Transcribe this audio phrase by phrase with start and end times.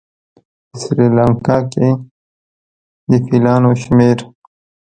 [0.69, 1.87] په سریلانکا کې
[3.09, 4.17] د فیلانو شمېر